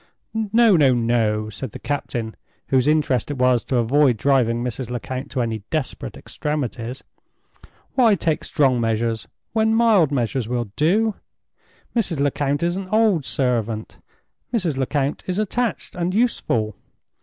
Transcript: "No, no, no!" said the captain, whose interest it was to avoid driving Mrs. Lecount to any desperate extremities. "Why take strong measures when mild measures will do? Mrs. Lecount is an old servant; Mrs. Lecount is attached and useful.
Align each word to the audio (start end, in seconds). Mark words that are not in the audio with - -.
"No, 0.33 0.75
no, 0.75 0.95
no!" 0.95 1.51
said 1.51 1.73
the 1.73 1.77
captain, 1.77 2.35
whose 2.69 2.87
interest 2.87 3.29
it 3.29 3.37
was 3.37 3.63
to 3.65 3.77
avoid 3.77 4.17
driving 4.17 4.63
Mrs. 4.63 4.89
Lecount 4.89 5.29
to 5.29 5.43
any 5.43 5.61
desperate 5.69 6.17
extremities. 6.17 7.03
"Why 7.93 8.15
take 8.15 8.43
strong 8.43 8.81
measures 8.81 9.27
when 9.53 9.75
mild 9.75 10.11
measures 10.11 10.47
will 10.47 10.71
do? 10.75 11.13
Mrs. 11.95 12.19
Lecount 12.19 12.63
is 12.63 12.75
an 12.75 12.89
old 12.89 13.25
servant; 13.25 13.97
Mrs. 14.51 14.75
Lecount 14.75 15.23
is 15.27 15.37
attached 15.37 15.93
and 15.93 16.15
useful. 16.15 16.75